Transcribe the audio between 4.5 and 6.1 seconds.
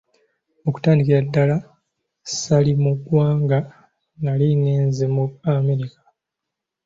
ngenze mu Amerika.